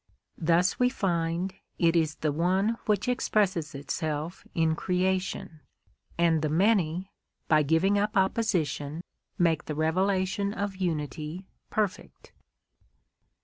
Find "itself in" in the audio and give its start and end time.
3.75-4.75